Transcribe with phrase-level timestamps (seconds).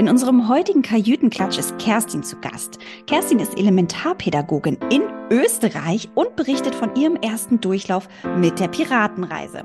[0.00, 2.78] In unserem heutigen Kajütenklatsch ist Kerstin zu Gast.
[3.06, 8.08] Kerstin ist Elementarpädagogin in Österreich und berichtet von ihrem ersten Durchlauf
[8.38, 9.64] mit der Piratenreise.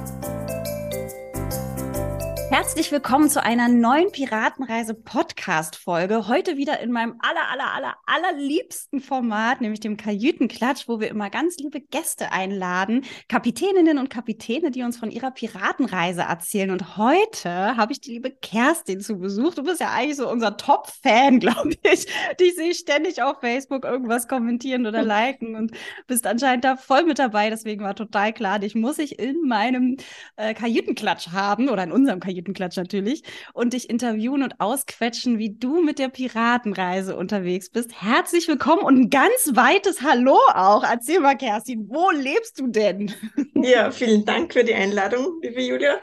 [2.51, 6.27] Herzlich willkommen zu einer neuen Piratenreise Podcast Folge.
[6.27, 11.29] Heute wieder in meinem aller, aller, aller, allerliebsten Format, nämlich dem Kajütenklatsch, wo wir immer
[11.29, 16.71] ganz liebe Gäste einladen, Kapitäninnen und Kapitäne, die uns von ihrer Piratenreise erzählen.
[16.71, 19.53] Und heute habe ich die liebe Kerstin zu Besuch.
[19.53, 22.05] Du bist ja eigentlich so unser Top-Fan, glaube ich.
[22.41, 25.71] Die sehe ich ständig auf Facebook irgendwas kommentieren oder liken und
[26.05, 27.49] bist anscheinend da voll mit dabei.
[27.49, 29.95] Deswegen war total klar, dich muss ich in meinem
[30.35, 35.55] äh, Kajütenklatsch haben oder in unserem Kajütenklatsch Klatsch natürlich, und dich interviewen und ausquetschen, wie
[35.55, 38.01] du mit der Piratenreise unterwegs bist.
[38.01, 40.83] Herzlich willkommen und ein ganz weites Hallo auch.
[40.83, 43.13] Erzähl mal, Kerstin, wo lebst du denn?
[43.53, 45.99] Ja, vielen Dank für die Einladung, liebe Julia.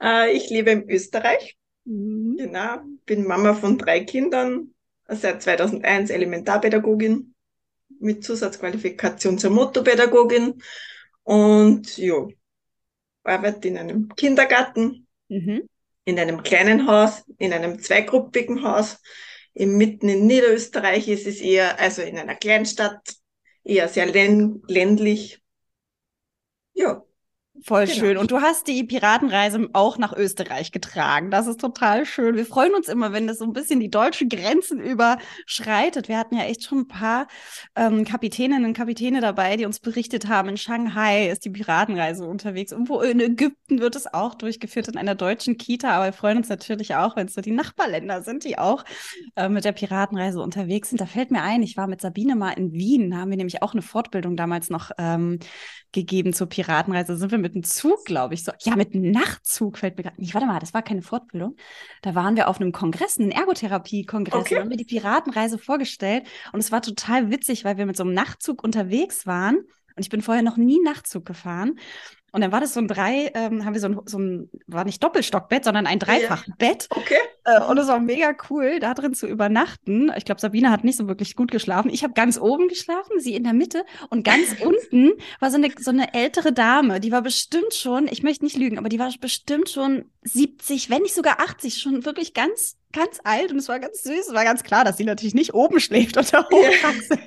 [0.00, 1.56] Äh, ich lebe in Österreich.
[1.84, 2.36] Mhm.
[2.38, 4.74] Genau, bin Mama von drei Kindern,
[5.08, 7.34] seit 2001 Elementarpädagogin
[8.00, 10.62] mit Zusatzqualifikation zur Motopädagogin
[11.22, 12.26] und ja,
[13.22, 15.03] arbeite in einem Kindergarten
[15.34, 15.68] Mhm.
[16.04, 19.00] In einem kleinen Haus, in einem zweigruppigen Haus.
[19.52, 23.14] Im mitten in Niederösterreich ist es eher, also in einer Kleinstadt,
[23.64, 25.40] eher sehr ländlich.
[26.74, 27.04] Ja,
[27.62, 27.98] Voll genau.
[27.98, 28.16] schön.
[28.16, 31.30] Und du hast die Piratenreise auch nach Österreich getragen.
[31.30, 32.34] Das ist total schön.
[32.34, 36.08] Wir freuen uns immer, wenn das so ein bisschen die deutschen Grenzen überschreitet.
[36.08, 37.28] Wir hatten ja echt schon ein paar
[37.76, 42.72] ähm, Kapitäninnen und Kapitäne dabei, die uns berichtet haben, in Shanghai ist die Piratenreise unterwegs.
[42.72, 45.90] Irgendwo in Ägypten wird es auch durchgeführt in einer deutschen Kita.
[45.90, 48.84] Aber wir freuen uns natürlich auch, wenn es so die Nachbarländer sind, die auch
[49.36, 51.00] äh, mit der Piratenreise unterwegs sind.
[51.00, 53.12] Da fällt mir ein, ich war mit Sabine mal in Wien.
[53.12, 55.38] Da haben wir nämlich auch eine Fortbildung damals noch ähm,
[55.94, 57.12] gegeben zur Piratenreise.
[57.12, 58.52] Da sind wir mit einem Zug, glaube ich, so.
[58.62, 60.34] Ja, mit einem Nachtzug fällt mir gerade nicht.
[60.34, 61.56] Warte mal, das war keine Fortbildung.
[62.02, 64.40] Da waren wir auf einem Kongress, einem Ergotherapie-Kongress.
[64.40, 64.54] Okay.
[64.56, 66.26] Da haben wir die Piratenreise vorgestellt.
[66.52, 69.56] Und es war total witzig, weil wir mit so einem Nachtzug unterwegs waren.
[69.56, 71.78] Und ich bin vorher noch nie Nachtzug gefahren.
[72.34, 74.84] Und dann war das so ein drei, ähm, haben wir so ein, so ein, war
[74.84, 76.88] nicht Doppelstockbett, sondern ein Dreifachbett.
[76.90, 76.96] Ja.
[76.96, 77.14] Okay.
[77.44, 80.10] Äh, und es war mega cool, da drin zu übernachten.
[80.16, 81.92] Ich glaube, Sabine hat nicht so wirklich gut geschlafen.
[81.92, 83.84] Ich habe ganz oben geschlafen, sie in der Mitte.
[84.10, 88.24] Und ganz unten war so eine, so eine ältere Dame, die war bestimmt schon, ich
[88.24, 92.34] möchte nicht lügen, aber die war bestimmt schon 70, wenn nicht sogar 80, schon wirklich
[92.34, 94.28] ganz ganz alt und es war ganz süß.
[94.28, 97.18] Es war ganz klar, dass sie natürlich nicht oben schläft unter Hochachsel.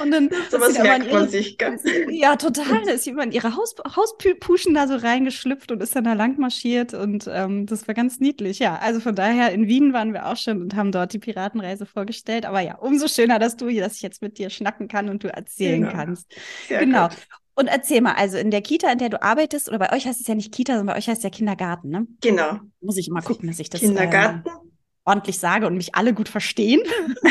[0.00, 1.82] und dann so was merkt ihre, man sich ganz.
[2.10, 2.82] Ja, total.
[2.84, 6.38] Da ist jemand in ihre Haus, Hauspuschen da so reingeschlüpft und ist dann da lang
[6.38, 8.60] marschiert und ähm, das war ganz niedlich.
[8.60, 11.86] Ja, also von daher in Wien waren wir auch schon und haben dort die Piratenreise
[11.86, 12.46] vorgestellt.
[12.46, 15.24] Aber ja, umso schöner, dass du hier, dass ich jetzt mit dir schnacken kann und
[15.24, 15.92] du erzählen genau.
[15.92, 16.32] kannst.
[16.68, 17.08] Sehr genau.
[17.08, 17.16] Gut.
[17.54, 20.20] Und erzähl mal, also in der Kita, in der du arbeitest, oder bei euch heißt
[20.20, 22.06] es ja nicht Kita, sondern bei euch heißt es ja Kindergarten, ne?
[22.20, 22.60] Genau.
[22.80, 24.42] Muss ich immer gucken, dass ich das Kindergarten.
[24.46, 24.72] Ähm,
[25.04, 26.80] ordentlich sage und mich alle gut verstehen.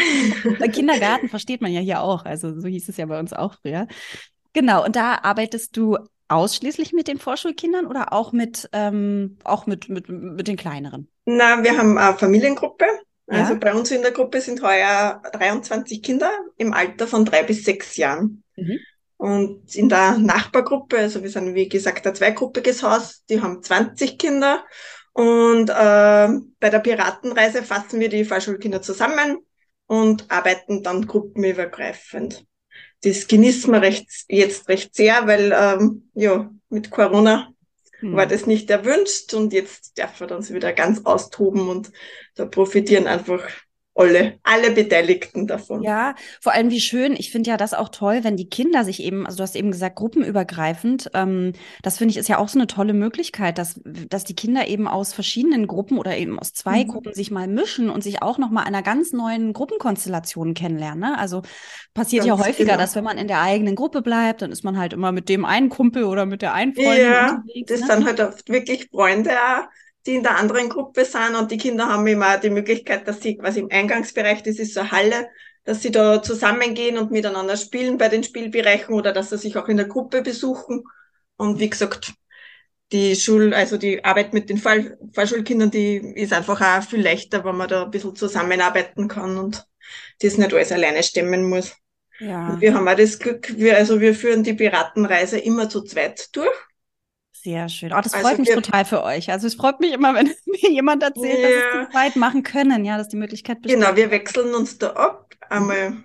[0.74, 3.88] Kindergarten versteht man ja hier auch, also so hieß es ja bei uns auch früher.
[4.54, 9.90] Genau, und da arbeitest du ausschließlich mit den Vorschulkindern oder auch mit, ähm, auch mit,
[9.90, 11.09] mit, mit den kleineren?
[11.26, 12.86] Na, wir haben eine Familiengruppe.
[13.28, 13.59] Also ja?
[13.59, 17.96] bei uns in der Gruppe sind heuer 23 Kinder im Alter von drei bis sechs
[17.96, 18.44] Jahren.
[18.58, 18.80] Mhm.
[19.22, 24.18] Und in der Nachbargruppe, also wir sind wie gesagt ein zweigruppiges Haus, die haben 20
[24.18, 24.66] Kinder.
[25.14, 29.38] Und äh, bei der Piratenreise fassen wir die Fahrschulkinder zusammen
[29.86, 32.48] und arbeiten dann gruppenübergreifend.
[33.04, 37.53] Das genießen wir recht, jetzt recht sehr, weil ähm, ja mit Corona
[38.00, 38.16] hm.
[38.16, 41.91] war das nicht erwünscht und jetzt dürfen wir uns wieder ganz austoben und
[42.34, 43.47] da profitieren einfach
[43.93, 45.84] alle, alle Beteiligten davon.
[45.84, 47.14] Ja, vor allem wie schön.
[47.17, 49.72] Ich finde ja das auch toll, wenn die Kinder sich eben, also du hast eben
[49.72, 51.11] gesagt, gruppenübergreifend.
[51.14, 54.67] Ähm, das finde ich ist ja auch so eine tolle Möglichkeit, dass, dass die Kinder
[54.67, 56.88] eben aus verschiedenen Gruppen oder eben aus zwei mhm.
[56.88, 60.99] Gruppen sich mal mischen und sich auch nochmal einer ganz neuen Gruppenkonstellation kennenlernen.
[61.02, 61.17] Ne?
[61.17, 61.41] Also
[61.93, 62.78] passiert ganz ja häufiger, genau.
[62.78, 65.43] dass wenn man in der eigenen Gruppe bleibt, dann ist man halt immer mit dem
[65.43, 67.43] einen Kumpel oder mit der einen Freundin ja.
[67.67, 67.88] Das ne?
[67.88, 69.67] sind halt oft wirklich Freunde auch
[70.06, 73.38] die in der anderen Gruppe sind und die Kinder haben immer die Möglichkeit, dass sie
[73.38, 75.30] quasi im Eingangsbereich, das ist so eine Halle,
[75.64, 79.68] dass sie da zusammengehen und miteinander spielen bei den Spielbereichen oder dass sie sich auch
[79.68, 80.84] in der Gruppe besuchen.
[81.38, 82.14] Und wie gesagt,
[82.92, 87.46] die Schul, also die Arbeit mit den Fall, Fallschulkindern, die ist einfach auch viel leichter,
[87.46, 89.66] wenn man da ein bisschen zusammenarbeiten kann und
[90.22, 91.76] das nicht alles alleine stemmen muss.
[92.20, 92.50] Ja.
[92.50, 96.36] Und wir haben auch das Glück, wir, also wir führen die Piratenreise immer zu zweit
[96.36, 96.56] durch.
[97.43, 97.91] Sehr schön.
[97.91, 99.32] Oh, das also freut mich total für euch.
[99.32, 101.49] Also es freut mich immer, wenn mir jemand erzählt, ja.
[101.49, 103.79] dass sie zu zweit machen können, ja, dass die Möglichkeit besteht.
[103.79, 105.34] Genau, wir wechseln uns da ab.
[105.49, 106.03] Einmal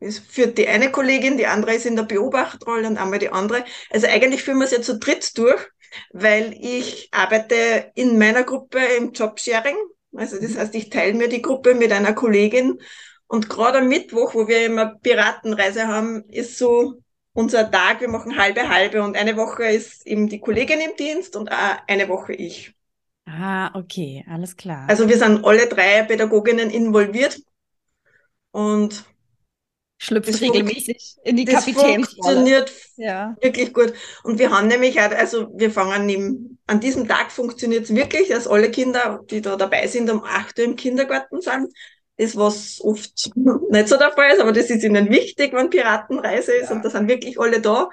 [0.00, 3.64] ist führt die eine Kollegin, die andere ist in der Beobachtrolle und einmal die andere.
[3.90, 5.60] Also eigentlich führen wir es ja zu dritt durch,
[6.12, 9.76] weil ich arbeite in meiner Gruppe im Jobsharing.
[10.14, 10.58] Also das mhm.
[10.58, 12.78] heißt, ich teile mir die Gruppe mit einer Kollegin
[13.26, 17.02] und gerade am Mittwoch, wo wir immer Piratenreise haben, ist so
[17.38, 21.36] unser Tag, wir machen halbe halbe und eine Woche ist eben die Kollegin im Dienst
[21.36, 21.48] und
[21.86, 22.74] eine Woche ich.
[23.26, 24.86] Ah, okay, alles klar.
[24.88, 27.40] Also wir sind alle drei Pädagoginnen involviert
[28.50, 29.04] und
[29.98, 32.00] schlüpft regelmäßig in die Kapitänsrolle.
[32.00, 33.36] Das funktioniert ja.
[33.40, 33.92] wirklich gut.
[34.24, 38.30] Und wir haben nämlich auch, also wir fangen im, an diesem Tag funktioniert es wirklich,
[38.30, 41.72] dass alle Kinder, die da dabei sind, um 8 Uhr im Kindergarten sind
[42.18, 46.52] ist, was oft nicht so der Fall ist, aber das ist ihnen wichtig, wenn Piratenreise
[46.52, 46.76] ist ja.
[46.76, 47.88] und da sind wirklich alle da,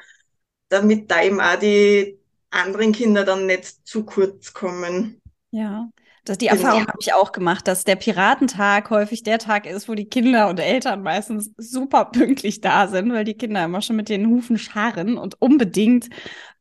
[0.67, 2.17] damit da eben auch die
[2.49, 5.21] anderen Kinder dann nicht zu kurz kommen.
[5.51, 5.89] Ja.
[6.25, 6.87] Das, die Erfahrung ja.
[6.87, 10.59] habe ich auch gemacht, dass der Piratentag häufig der Tag ist, wo die Kinder und
[10.59, 15.17] Eltern meistens super pünktlich da sind, weil die Kinder immer schon mit den Hufen scharren
[15.19, 16.09] und unbedingt,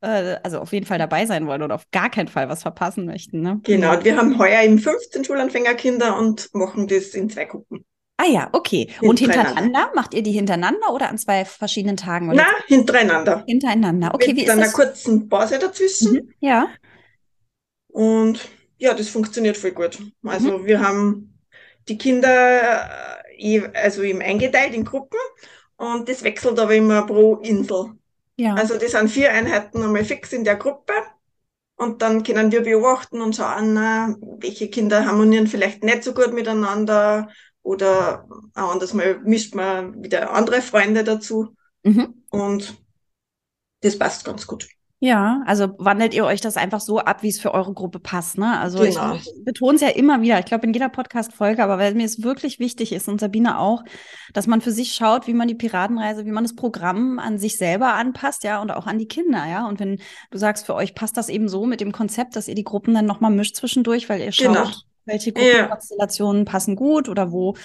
[0.01, 3.05] äh, also auf jeden Fall dabei sein wollen und auf gar keinen Fall was verpassen
[3.05, 3.41] möchten.
[3.41, 3.59] Ne?
[3.63, 7.85] Genau, wir haben heuer eben 15 Schulanfängerkinder und machen das in zwei Gruppen.
[8.17, 8.89] Ah ja, okay.
[9.01, 9.91] Und hintereinander?
[9.93, 12.29] Macht ihr die hintereinander oder an zwei verschiedenen Tagen?
[12.29, 12.45] Oder?
[12.45, 13.43] Na, hintereinander.
[13.45, 14.13] Hintereinander.
[14.13, 14.57] Okay, Mit wie ist das?
[14.57, 16.13] Einer kurzen Pause dazwischen.
[16.13, 16.33] Mhm.
[16.39, 16.67] Ja.
[17.87, 18.39] Und
[18.77, 19.99] ja, das funktioniert voll gut.
[20.23, 20.65] Also mhm.
[20.65, 21.39] wir haben
[21.87, 22.89] die Kinder
[23.37, 25.19] äh, also eben eingeteilt in Gruppen
[25.77, 27.91] und das wechselt aber immer pro Insel.
[28.37, 28.55] Ja.
[28.55, 30.93] Also das sind vier Einheiten einmal fix in der Gruppe
[31.77, 33.75] und dann können wir beobachten und schauen,
[34.39, 37.29] welche Kinder harmonieren vielleicht nicht so gut miteinander
[37.61, 42.23] oder auch anders mal mischt man wieder andere Freunde dazu mhm.
[42.29, 42.75] und
[43.81, 44.67] das passt ganz gut.
[44.99, 48.37] Ja, also wandelt ihr euch das einfach so ab, wie es für eure Gruppe passt.
[48.37, 48.57] Ne?
[48.57, 49.15] Also genau.
[49.15, 52.23] ich betone es ja immer wieder, ich glaube in jeder Podcast-Folge, aber weil mir es
[52.23, 53.83] wirklich wichtig ist und Sabine auch,
[54.33, 57.57] dass man für sich schaut, wie man die Piratenreise, wie man das Programm an sich
[57.57, 59.67] selber anpasst, ja, und auch an die Kinder, ja.
[59.67, 59.99] Und wenn
[60.31, 62.93] du sagst, für euch passt das eben so mit dem Konzept, dass ihr die Gruppen
[62.93, 64.69] dann nochmal mischt zwischendurch, weil ihr schaut, genau
[65.05, 66.51] welche Gruppenkonstellationen ja.
[66.51, 67.55] passen gut oder wo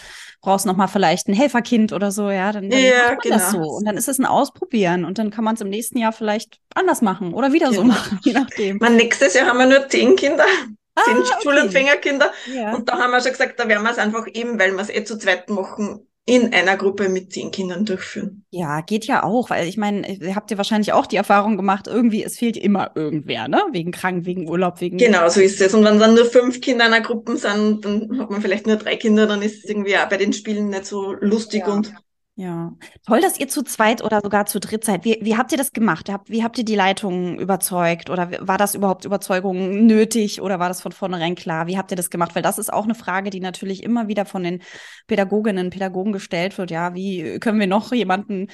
[0.40, 3.36] brauchst du nochmal vielleicht ein Helferkind oder so, ja, dann, dann ja, genau.
[3.36, 3.58] das so.
[3.58, 6.58] Und dann ist es ein Ausprobieren und dann kann man es im nächsten Jahr vielleicht
[6.74, 7.80] anders machen oder wieder genau.
[7.80, 8.78] so machen, je nachdem.
[8.78, 10.46] Mein nächstes Jahr haben wir nur zehn Kinder.
[10.94, 11.28] Ah, zehn okay.
[11.42, 12.32] Schulempfängerkinder.
[12.54, 12.74] Ja.
[12.74, 14.90] Und da haben wir schon gesagt, da werden wir es einfach eben, weil wir es
[14.90, 18.44] eh zu zweit machen, in einer Gruppe mit zehn Kindern durchführen.
[18.50, 21.88] Ja, geht ja auch, weil ich meine, ihr habt ja wahrscheinlich auch die Erfahrung gemacht,
[21.88, 23.60] irgendwie, es fehlt immer irgendwer, ne?
[23.72, 24.96] Wegen krank, wegen Urlaub, wegen.
[24.96, 25.74] Genau, so ist es.
[25.74, 28.76] Und wenn dann nur fünf Kinder in einer Gruppe sind, dann hat man vielleicht nur
[28.76, 31.72] drei Kinder, dann ist es irgendwie auch bei den Spielen nicht so lustig ja.
[31.72, 31.92] und
[32.40, 32.72] ja,
[33.06, 35.04] toll, dass ihr zu zweit oder sogar zu dritt seid.
[35.04, 36.08] Wie, wie habt ihr das gemacht?
[36.24, 38.08] Wie habt ihr die Leitung überzeugt?
[38.08, 41.66] Oder war das überhaupt Überzeugung nötig oder war das von vornherein klar?
[41.66, 42.34] Wie habt ihr das gemacht?
[42.34, 44.62] Weil das ist auch eine Frage, die natürlich immer wieder von den
[45.06, 46.70] Pädagoginnen und Pädagogen gestellt wird.
[46.70, 48.46] Ja, wie können wir noch jemanden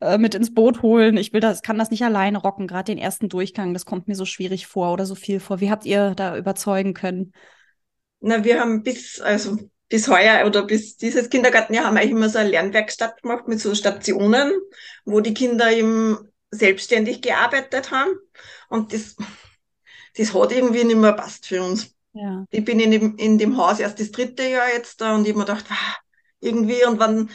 [0.00, 1.16] äh, mit ins Boot holen?
[1.16, 3.74] Ich will das, kann das nicht alleine rocken, gerade den ersten Durchgang.
[3.74, 5.58] Das kommt mir so schwierig vor oder so viel vor.
[5.58, 7.32] Wie habt ihr da überzeugen können?
[8.20, 9.58] Na, wir haben bis, also
[9.92, 13.60] bis heuer oder bis dieses Kindergartenjahr haben wir eigentlich immer so eine Lernwerkstatt gemacht mit
[13.60, 14.50] so Stationen,
[15.04, 16.16] wo die Kinder eben
[16.50, 18.12] selbstständig gearbeitet haben.
[18.70, 19.16] Und das,
[20.16, 21.94] das hat irgendwie nicht mehr passt für uns.
[22.14, 22.46] Ja.
[22.50, 25.34] Ich bin in dem, in dem Haus erst das dritte Jahr jetzt da und ich
[25.34, 25.96] habe mir gedacht, ah,
[26.40, 27.28] irgendwie, und wann,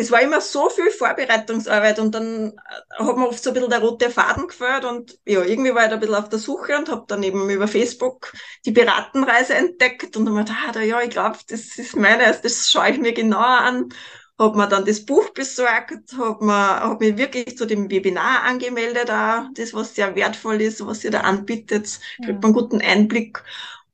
[0.00, 3.68] das war immer so viel Vorbereitungsarbeit und dann äh, hat man oft so ein bisschen
[3.68, 6.78] der rote Faden gefällt und ja, irgendwie war ich da ein bisschen auf der Suche
[6.78, 8.32] und habe dann eben über Facebook
[8.64, 12.70] die Piratenreise entdeckt und habe ich gedacht, ah, ja, ich glaube, das ist meines, das
[12.70, 13.90] schaue ich mir genauer an.
[14.38, 19.10] Hab mir dann das Buch besorgt, hab, mir, hab mich wirklich zu dem Webinar angemeldet,
[19.10, 23.42] auch das, was sehr wertvoll ist, was ihr da anbietet, kriegt man einen guten Einblick.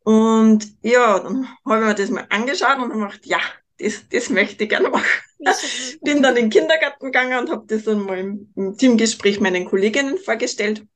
[0.05, 3.41] Und ja, dann habe ich mir das mal angeschaut und habe gedacht, ja,
[3.81, 5.26] das, das möchte ich gerne machen.
[6.03, 9.67] Bin dann in den Kindergarten gegangen und habe das dann mal im, im, Teamgespräch meinen
[9.67, 10.87] Kolleginnen vorgestellt.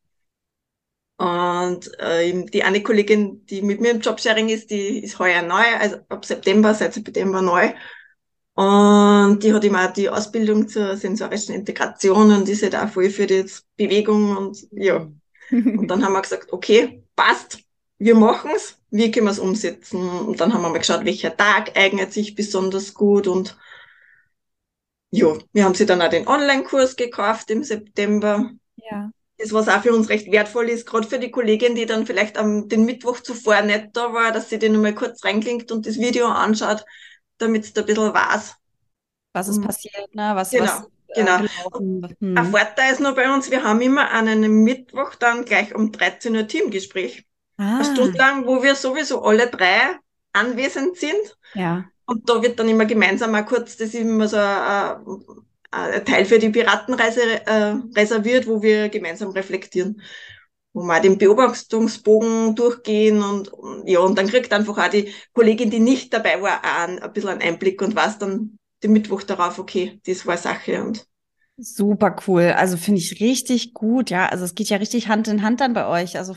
[1.19, 5.65] Und äh, die eine Kollegin, die mit mir im Jobsharing ist, die ist heuer neu,
[5.79, 7.73] also ab September, seit September neu.
[8.55, 13.27] Und die hat immer die Ausbildung zur sensorischen Integration und ist halt auch voll für
[13.27, 13.45] die
[13.77, 15.11] Bewegung und ja.
[15.51, 17.59] Und dann haben wir gesagt, okay, passt,
[17.99, 20.09] wir machen's wie können wir es umsetzen?
[20.09, 23.57] Und dann haben wir mal geschaut, welcher Tag eignet sich besonders gut und
[25.11, 28.51] ja, wir haben sie dann auch den Online-Kurs gekauft im September.
[28.77, 29.11] Ja.
[29.39, 32.37] Das, was auch für uns recht wertvoll ist, gerade für die Kollegin, die dann vielleicht
[32.37, 35.99] am den Mittwoch zuvor nicht da war, dass sie den nochmal kurz reinklingt und das
[35.99, 36.85] Video anschaut,
[37.39, 38.57] damit sie da ein bisschen weiß.
[39.33, 39.67] Was ist mhm.
[39.67, 40.33] passiert, ne?
[40.35, 40.65] Was, genau.
[40.65, 41.41] was Genau.
[41.77, 42.37] Hm.
[42.37, 45.93] Ein Vorteil ist noch bei uns, wir haben immer an einem Mittwoch dann gleich um
[45.93, 47.27] 13 Uhr Teamgespräch.
[47.57, 47.77] Ah.
[47.77, 49.99] Eine Stunde lang, wo wir sowieso alle drei
[50.33, 51.37] anwesend sind.
[51.55, 51.85] Ja.
[52.11, 54.97] Und da wird dann immer gemeinsam mal kurz, das ist immer so ein,
[55.71, 60.03] ein Teil für die Piratenreise äh, reserviert, wo wir gemeinsam reflektieren.
[60.73, 63.53] Wo wir den Beobachtungsbogen durchgehen und,
[63.87, 67.13] ja, und dann kriegt einfach auch die Kollegin, die nicht dabei war, auch ein, ein
[67.13, 71.07] bisschen einen Einblick und weiß dann, den Mittwoch darauf, okay, das war Sache und
[71.63, 72.55] Super cool.
[72.57, 74.27] Also finde ich richtig gut, ja.
[74.27, 76.17] Also es geht ja richtig Hand in Hand dann bei euch.
[76.17, 76.35] Also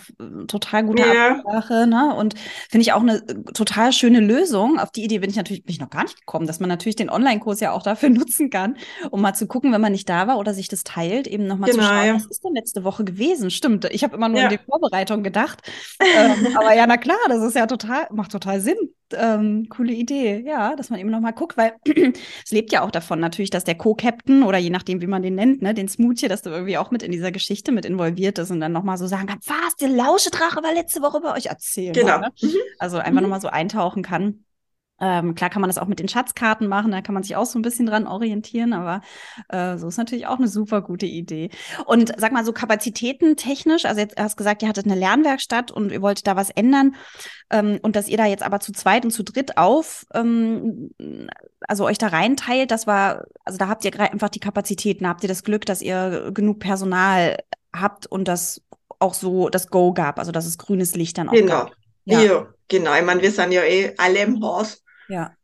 [0.47, 1.31] total gute ja.
[1.31, 2.13] Absprache, ne?
[2.15, 2.35] Und
[2.69, 4.79] finde ich auch eine äh, total schöne Lösung.
[4.79, 6.97] Auf die Idee bin ich natürlich bin ich noch gar nicht gekommen, dass man natürlich
[6.97, 8.77] den Online-Kurs ja auch dafür nutzen kann,
[9.11, 11.71] um mal zu gucken, wenn man nicht da war oder sich das teilt, eben nochmal
[11.71, 12.15] genau, zu schauen, ja.
[12.15, 13.49] was ist denn letzte Woche gewesen?
[13.49, 13.85] Stimmt.
[13.91, 14.45] Ich habe immer nur ja.
[14.49, 15.61] in die Vorbereitung gedacht.
[15.99, 18.77] ähm, aber ja, na klar, das ist ja total, macht total Sinn
[19.17, 21.73] ähm, coole Idee, ja, dass man eben nochmal guckt, weil
[22.43, 25.35] es lebt ja auch davon natürlich, dass der Co-Captain oder je nachdem, wie man den
[25.35, 28.51] nennt, ne, den Smoothie, dass du irgendwie auch mit in dieser Geschichte mit involviert ist
[28.51, 31.95] und dann nochmal so sagen kann, was, der Lauschedrache war letzte Woche bei euch erzählt.
[31.95, 32.19] Genau.
[32.19, 32.31] Ne?
[32.41, 32.55] Mhm.
[32.79, 33.23] Also einfach mhm.
[33.23, 34.43] nochmal so eintauchen kann.
[35.03, 37.45] Ähm, klar kann man das auch mit den Schatzkarten machen, da kann man sich auch
[37.45, 39.01] so ein bisschen dran orientieren, aber
[39.49, 41.49] äh, so ist natürlich auch eine super gute Idee.
[41.85, 45.71] Und sag mal so Kapazitäten technisch, also jetzt hast du gesagt, ihr hattet eine Lernwerkstatt
[45.71, 46.95] und ihr wolltet da was ändern
[47.49, 50.91] ähm, und dass ihr da jetzt aber zu zweit und zu dritt auf, ähm,
[51.67, 55.29] also euch da reinteilt, das war, also da habt ihr einfach die Kapazitäten, habt ihr
[55.29, 57.39] das Glück, dass ihr genug Personal
[57.75, 58.61] habt und das
[58.99, 61.65] auch so das Go gab, also dass es grünes Licht dann auch genau.
[61.65, 61.75] gab.
[62.05, 62.21] Ja.
[62.21, 62.95] ja, genau.
[62.95, 64.82] Ich meine, wir sind ja eh alle im Haus.
[65.07, 65.35] Ja.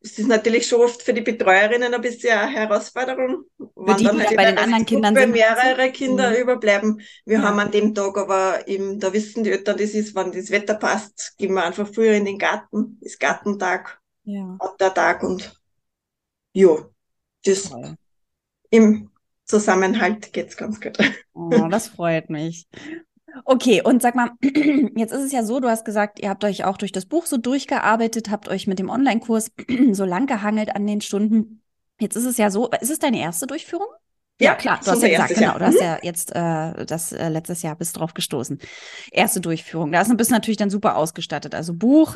[0.00, 4.20] Es ist natürlich schon oft für die Betreuerinnen ein bisschen eine Herausforderung, wenn die, dann
[4.20, 5.32] halt bei den anderen Kindern sind.
[5.32, 6.36] mehrere Kinder mhm.
[6.36, 7.00] überbleiben.
[7.24, 7.42] Wir ja.
[7.42, 10.74] haben an dem Tag aber eben, da wissen die Eltern, das ist, wenn das Wetter
[10.74, 14.56] passt, gehen wir einfach früher in den Garten, ist Gartentag, ja.
[14.78, 15.52] der Tag und
[16.52, 16.76] ja,
[17.44, 17.96] das Toll.
[18.70, 19.10] im
[19.44, 20.96] Zusammenhalt geht's ganz gut.
[21.32, 22.68] Oh, das freut mich.
[23.44, 24.30] Okay, und sag mal,
[24.96, 27.26] jetzt ist es ja so, du hast gesagt, ihr habt euch auch durch das Buch
[27.26, 29.52] so durchgearbeitet, habt euch mit dem Online-Kurs
[29.92, 31.62] so lang gehangelt an den Stunden.
[32.00, 33.88] Jetzt ist es ja so, ist es deine erste Durchführung?
[34.40, 35.82] Ja, klar, du hast ja gesagt, genau, du hast mhm.
[35.82, 38.60] ja jetzt äh, das äh, letztes Jahr bist drauf gestoßen.
[39.10, 39.90] Erste Durchführung.
[39.90, 41.56] Da bist du natürlich dann super ausgestattet.
[41.56, 42.14] Also Buch,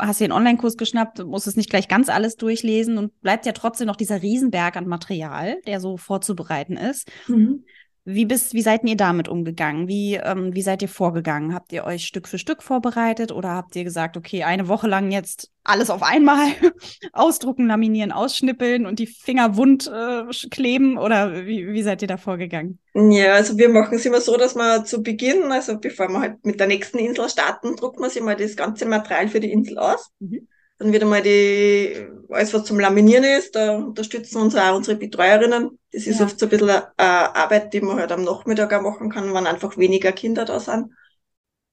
[0.00, 3.52] hast dir einen Online-Kurs geschnappt, musst es nicht gleich ganz alles durchlesen und bleibt ja
[3.52, 7.08] trotzdem noch dieser Riesenberg an Material, der so vorzubereiten ist.
[7.28, 7.64] Mhm.
[8.08, 9.88] Wie, bist, wie seid ihr damit umgegangen?
[9.88, 11.52] Wie, ähm, wie seid ihr vorgegangen?
[11.52, 15.10] Habt ihr euch Stück für Stück vorbereitet oder habt ihr gesagt, okay, eine Woche lang
[15.10, 16.46] jetzt alles auf einmal
[17.12, 20.22] ausdrucken, laminieren, ausschnippeln und die Finger wund äh,
[20.52, 20.98] kleben?
[20.98, 22.78] Oder wie, wie seid ihr da vorgegangen?
[22.94, 26.46] Ja, also wir machen es immer so, dass wir zu Beginn, also bevor wir halt
[26.46, 29.78] mit der nächsten Insel starten, drucken wir sich mal das ganze Material für die Insel
[29.78, 30.12] aus.
[30.20, 30.46] Mhm.
[30.78, 35.78] Dann wird einmal die, alles was zum Laminieren ist, da unterstützen uns auch unsere Betreuerinnen.
[35.92, 36.26] Das ist ja.
[36.26, 39.46] oft so ein bisschen eine Arbeit, die man halt am Nachmittag auch machen kann, wenn
[39.46, 40.92] einfach weniger Kinder da sind.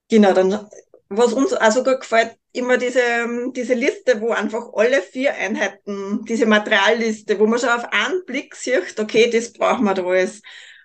[0.10, 0.68] Genau, dann,
[1.10, 3.02] was uns auch sogar gefällt, immer diese,
[3.56, 8.56] diese Liste, wo einfach alle vier Einheiten, diese Materialliste, wo man schon auf einen Blick
[8.56, 10.42] sieht, okay, das brauchen wir da alles.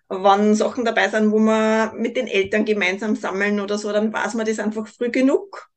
[0.08, 4.34] Wenn Sachen dabei sind, wo man mit den Eltern gemeinsam sammeln oder so, dann weiß
[4.34, 5.68] man das einfach früh genug.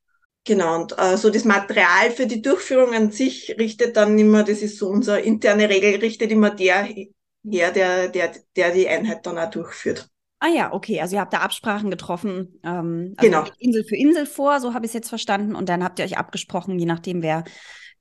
[0.44, 4.62] Genau, und äh, so das Material für die Durchführung an sich richtet dann immer, das
[4.62, 9.38] ist so unsere interne Regel, richtet immer der her, der, der, der die Einheit dann
[9.38, 10.10] auch durchführt.
[10.40, 11.00] Ah ja, okay.
[11.00, 13.46] Also ihr habt da Absprachen getroffen, ähm, also genau.
[13.60, 15.54] Insel für Insel vor, so habe ich es jetzt verstanden.
[15.54, 17.44] Und dann habt ihr euch abgesprochen, je nachdem, wer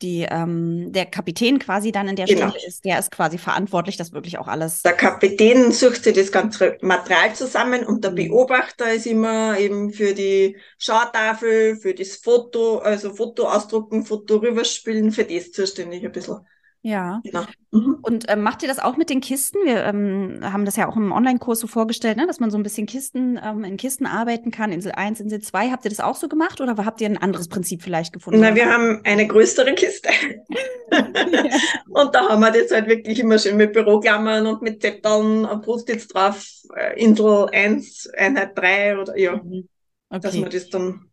[0.02, 2.50] die ähm, der Kapitän quasi dann in der genau.
[2.50, 4.83] Stelle ist, der ist quasi verantwortlich, dass wirklich auch alles.
[4.83, 8.16] Der Kapitän sucht sich das ganze Material zusammen und der mhm.
[8.16, 15.12] Beobachter ist immer eben für die Schautafel, für das Foto, also Foto ausdrucken, Foto rüberspielen,
[15.12, 16.40] für das zuständig ein bisschen.
[16.82, 17.20] Ja.
[17.25, 17.44] Genau.
[17.72, 17.99] Mhm.
[18.02, 19.58] Und ähm, macht ihr das auch mit den Kisten?
[19.64, 22.26] Wir ähm, haben das ja auch im Online-Kurs so vorgestellt, ne?
[22.26, 24.72] dass man so ein bisschen Kisten ähm, in Kisten arbeiten kann.
[24.72, 25.70] Insel 1, Insel 2.
[25.70, 28.40] Habt ihr das auch so gemacht oder habt ihr ein anderes Prinzip vielleicht gefunden?
[28.40, 30.08] Na, wir haben eine größere Kiste.
[30.90, 30.99] ja.
[31.88, 35.62] Und da haben wir das halt wirklich immer schön mit Büroklammern und mit Zetteln und
[35.62, 36.46] Post-its drauf.
[36.75, 39.37] Äh, Insel 1, Einheit 3 oder ja.
[39.37, 39.68] Mhm.
[40.08, 40.20] Okay.
[40.20, 41.09] Dass man das dann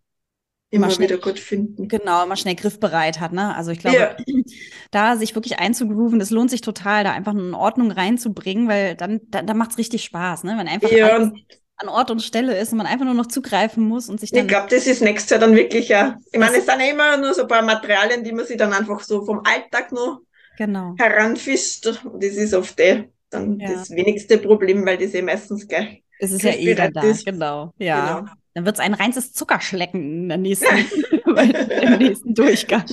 [0.69, 1.87] immer schnell, wieder gut finden.
[1.87, 3.55] Genau, immer schnell griffbereit hat, ne?
[3.55, 4.15] Also ich glaube, ja.
[4.91, 9.21] da sich wirklich einzugrooven, das lohnt sich total, da einfach eine Ordnung reinzubringen, weil dann,
[9.29, 10.55] dann, dann macht es richtig Spaß, ne?
[10.57, 11.15] Wenn einfach ja.
[11.77, 14.41] an Ort und Stelle ist und man einfach nur noch zugreifen muss und sich dann.
[14.41, 16.17] Ich glaube, das ist nächstes Jahr dann wirklich ja.
[16.31, 18.73] Ich meine, es sind ja immer nur so ein paar Materialien, die man sich dann
[18.73, 20.21] einfach so vom Alltag noch
[20.57, 20.95] genau.
[20.97, 21.85] heranfischt.
[21.85, 23.71] Das ist oft eh dann ja.
[23.71, 26.03] das wenigste Problem, weil das eh meistens gleich.
[26.19, 27.73] Es ist ja eh da, genau.
[27.77, 28.19] Ja.
[28.19, 28.31] Genau.
[28.57, 30.65] Dann wird es ein reines Zuckerschlecken in der nächsten,
[31.27, 32.85] im nächsten Durchgang.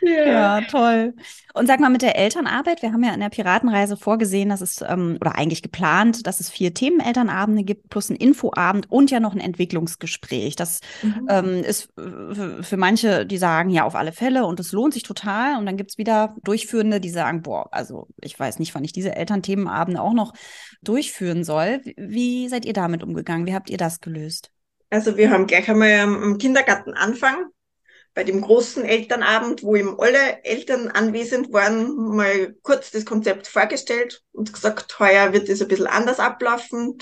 [0.00, 0.26] Ja.
[0.26, 0.60] ja.
[0.62, 1.12] toll.
[1.52, 4.80] Und sag mal, mit der Elternarbeit, wir haben ja in der Piratenreise vorgesehen, dass es,
[4.80, 9.34] ähm, oder eigentlich geplant, dass es vier Themenelternabende gibt, plus ein Infoabend und ja noch
[9.34, 10.56] ein Entwicklungsgespräch.
[10.56, 11.26] Das mhm.
[11.28, 15.58] ähm, ist für manche, die sagen, ja, auf alle Fälle und es lohnt sich total.
[15.58, 18.94] Und dann gibt es wieder Durchführende, die sagen, boah, also ich weiß nicht, wann ich
[18.94, 20.32] diese Elternthemenabende auch noch
[20.82, 21.82] durchführen soll.
[21.98, 23.46] Wie seid ihr damit umgegangen?
[23.46, 24.50] Wie habt ihr das gelöst?
[24.90, 27.50] Also wir haben gleich einmal am Kindergarten Anfang
[28.14, 34.22] bei dem großen Elternabend, wo eben alle Eltern anwesend waren, mal kurz das Konzept vorgestellt
[34.32, 36.98] und gesagt, heuer wird es ein bisschen anders ablaufen,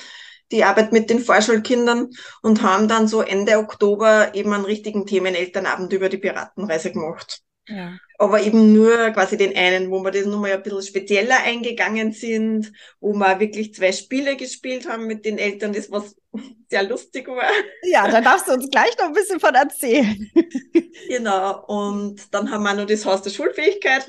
[0.53, 2.11] die Arbeit mit den Vorschulkindern
[2.43, 7.41] und haben dann so Ende Oktober eben einen richtigen Themenelternabend über die Piratenreise gemacht.
[7.67, 7.97] Ja.
[8.19, 12.73] Aber eben nur quasi den einen, wo wir das nochmal ein bisschen spezieller eingegangen sind,
[13.01, 16.17] wo wir wirklich zwei Spiele gespielt haben mit den Eltern, das was
[16.71, 17.51] sehr lustig war.
[17.83, 20.31] Ja, da darfst du uns gleich noch ein bisschen von erzählen.
[21.09, 24.07] genau, und dann haben wir noch das Haus der Schulfähigkeit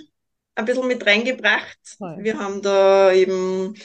[0.55, 1.77] ein bisschen mit reingebracht.
[1.97, 2.17] Toll.
[2.19, 3.75] Wir haben da eben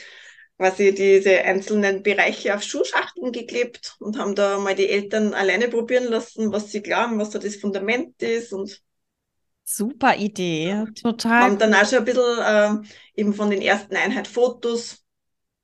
[0.57, 6.05] quasi diese einzelnen Bereiche auf Schulschachteln geklebt und haben da mal die Eltern alleine probieren
[6.05, 8.81] lassen, was sie glauben, was da das Fundament ist und
[9.63, 11.43] Super Idee, total.
[11.43, 15.03] Haben dann auch schon ein bisschen äh, eben von den ersten Einheit Fotos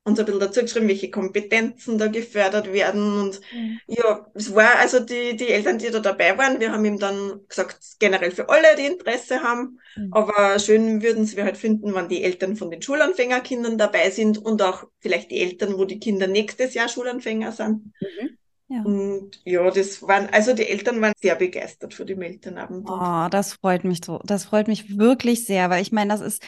[0.09, 3.19] uns ein bisschen dazu geschrieben, welche Kompetenzen da gefördert werden.
[3.19, 3.79] Und mhm.
[3.87, 7.41] ja, es war also die, die Eltern, die da dabei waren, wir haben ihm dann
[7.47, 9.79] gesagt, generell für alle, die Interesse haben.
[9.95, 10.13] Mhm.
[10.13, 14.37] Aber schön würden sie wir halt finden, wenn die Eltern von den Schulanfängerkindern dabei sind
[14.37, 17.93] und auch vielleicht die Eltern, wo die Kinder nächstes Jahr Schulanfänger sind.
[18.01, 18.37] Mhm.
[18.69, 18.83] Ja.
[18.83, 22.87] Und ja, das waren, also die Eltern waren sehr begeistert für den Elternabend.
[22.87, 24.19] Oh, das freut mich so.
[24.23, 26.43] Das freut mich wirklich sehr, weil ich meine, das ist,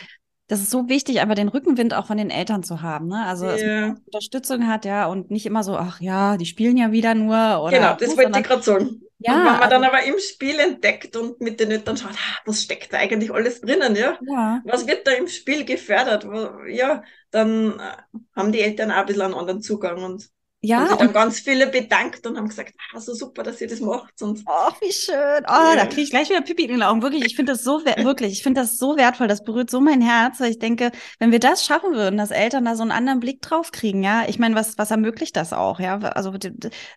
[0.48, 3.08] das ist so wichtig, einfach den Rückenwind auch von den Eltern zu haben.
[3.08, 3.26] Ne?
[3.26, 6.92] Also, dass man Unterstützung hat, ja, und nicht immer so, ach ja, die spielen ja
[6.92, 7.64] wieder nur.
[7.64, 9.02] Oder genau, das wollte ich gerade sagen.
[9.18, 12.12] Ja, und wenn man also, dann aber im Spiel entdeckt und mit den Eltern schaut,
[12.12, 14.18] ah, was steckt da eigentlich alles drinnen, ja?
[14.28, 14.62] ja?
[14.66, 16.28] Was wird da im Spiel gefördert?
[16.68, 20.30] Ja, dann äh, haben die Eltern auch ein bisschen einen anderen Zugang und
[20.64, 23.80] ja, sich dann ganz viele bedankt und haben gesagt, ah, so super, dass ihr das
[23.80, 24.22] macht.
[24.22, 25.16] Und oh, wie schön.
[25.16, 25.76] Oh, ja.
[25.76, 27.02] da kriege ich gleich wieder Pipi in den Augen.
[27.02, 29.28] Wirklich, ich finde das so wirklich, ich finde das so wertvoll.
[29.28, 30.40] Das berührt so mein Herz.
[30.40, 33.42] Weil ich denke, wenn wir das schaffen würden, dass Eltern da so einen anderen Blick
[33.42, 35.98] drauf kriegen, ja, ich meine, was, was ermöglicht das auch, ja?
[35.98, 36.32] Also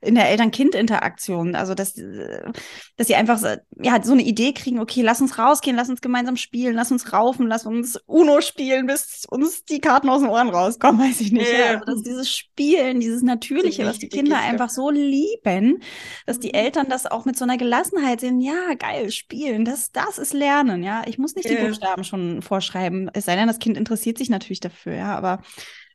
[0.03, 3.43] in der Eltern-Kind-Interaktion, also dass, dass sie einfach
[3.81, 7.15] ja, so eine Idee kriegen, okay, lass uns rausgehen, lass uns gemeinsam spielen, lass uns
[7.15, 11.33] raufen, lass uns Uno spielen, bis uns die Karten aus den Ohren rauskommen, weiß ich
[11.33, 11.51] nicht.
[11.51, 11.59] Ja.
[11.59, 11.81] ja.
[11.81, 15.81] Also, dass dieses Spielen, dieses Natürlich Natürliche, was die Kinder einfach so lieben,
[16.27, 16.55] dass die mhm.
[16.55, 20.83] Eltern das auch mit so einer Gelassenheit sehen, ja, geil, spielen, das, das ist Lernen,
[20.83, 21.03] ja.
[21.07, 24.61] Ich muss nicht die Buchstaben schon vorschreiben, es sei denn, das Kind interessiert sich natürlich
[24.61, 25.41] dafür, ja, aber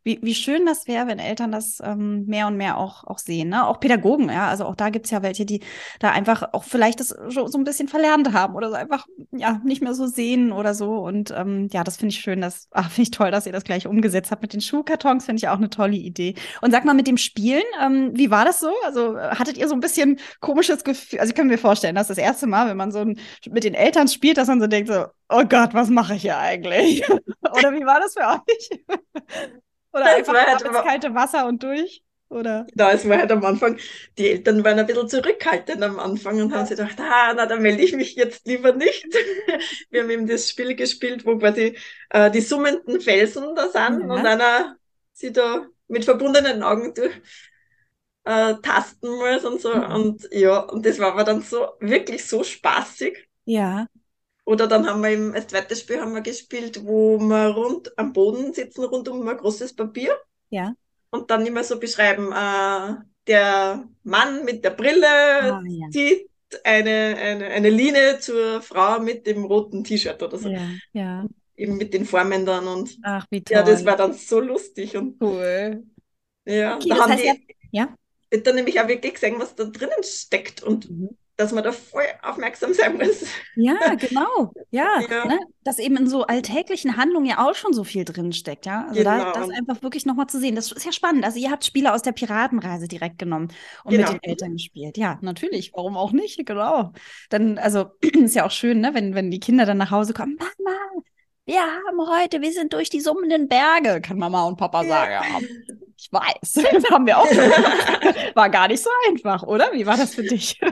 [0.04, 3.50] wie, wie schön das wäre, wenn Eltern das ähm, mehr und mehr auch, auch sehen.
[3.50, 3.66] Ne?
[3.66, 4.48] Auch Pädagogen, ja.
[4.48, 5.62] Also auch da gibt es ja welche, die
[6.00, 9.62] da einfach auch vielleicht das so, so ein bisschen verlernt haben oder so einfach ja
[9.64, 11.00] nicht mehr so sehen oder so.
[11.00, 13.88] Und ähm, ja, das finde ich schön, das finde ich toll, dass ihr das gleich
[13.88, 16.36] umgesetzt habt mit den Schuhkartons, finde ich auch eine tolle Idee.
[16.62, 18.72] Und sag mal, mit dem Spielen, ähm, wie war das so?
[18.86, 21.20] Also hattet ihr so ein bisschen komisches Gefühl?
[21.20, 23.74] Also ich kann mir vorstellen, dass das erste Mal, wenn man so ein, mit den
[23.74, 27.08] Eltern spielt, dass man so denkt, so, oh Gott, was mache ich hier eigentlich?
[27.10, 28.70] oder wie war das für euch?
[29.94, 32.04] Oder einfach halt ins kalte Wasser und durch?
[32.30, 32.68] Oder?
[32.76, 33.80] Da ist man halt am Anfang,
[34.20, 36.58] die Eltern waren ein bisschen zurückhaltend am Anfang und ja.
[36.58, 39.08] haben sich gedacht, ah, na, dann melde ich mich jetzt lieber nicht.
[39.90, 41.76] Wir haben eben das Spiel gespielt, wo quasi
[42.12, 44.14] äh, die summenden Felsen da sind ja.
[44.14, 44.76] und einer
[45.12, 47.20] sie da mit verbundenen Augen durch
[48.26, 49.76] äh, tasten muss und so.
[49.76, 49.92] Mhm.
[49.92, 53.28] Und ja, und das war aber dann so wirklich so spaßig.
[53.46, 53.88] Ja.
[54.50, 58.14] Oder dann haben wir im, als zweites Spiel haben wir gespielt, wo wir rund am
[58.14, 60.18] Boden sitzen, rund um ein großes Papier.
[60.50, 60.74] Ja.
[61.12, 62.96] Und dann immer so beschreiben, äh,
[63.28, 65.90] der Mann mit der Brille ah, ja.
[65.92, 66.32] zieht
[66.64, 70.50] eine, eine, eine Linie zur Frau mit dem roten T-Shirt oder so.
[70.50, 71.28] Ja, ja.
[71.56, 73.56] Eben mit den Formen dann und Ach, wie toll.
[73.56, 75.84] ja, das war dann so lustig und cool.
[76.46, 77.36] Ja, okay, da haben die ja,
[78.32, 78.40] ja?
[78.40, 82.04] dann nämlich auch wirklich gesehen, was da drinnen steckt und mhm dass man da voll
[82.22, 83.26] aufmerksam sein muss.
[83.56, 84.52] Ja, genau.
[84.72, 85.26] Ja, ja.
[85.26, 85.40] Ne?
[85.64, 88.88] dass eben in so alltäglichen Handlungen ja auch schon so viel drin steckt, ja.
[88.90, 89.18] Also genau.
[89.18, 90.56] da, das einfach wirklich nochmal zu sehen.
[90.56, 91.24] Das ist ja spannend.
[91.24, 93.54] Also ihr habt Spiele aus der Piratenreise direkt genommen
[93.86, 94.12] und genau.
[94.12, 94.98] mit den Eltern gespielt.
[94.98, 95.72] Ja, natürlich.
[95.74, 96.46] Warum auch nicht?
[96.46, 96.92] Genau.
[97.30, 100.38] Dann, also ist ja auch schön, ne, wenn, wenn die Kinder dann nach Hause kommen.
[100.38, 100.78] Mama,
[101.50, 105.12] wir haben heute, wir sind durch die summenden Berge, kann Mama und Papa sagen.
[105.12, 105.24] Ja.
[105.98, 107.38] Ich weiß, das haben wir auch schon.
[108.36, 109.72] War gar nicht so einfach, oder?
[109.74, 110.60] Wie war das für dich?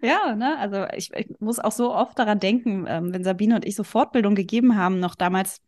[0.00, 0.56] Ja, ne?
[0.58, 3.82] Also ich, ich, muss auch so oft daran denken, ähm, wenn Sabine und ich so
[3.82, 5.60] Fortbildung gegeben haben, noch damals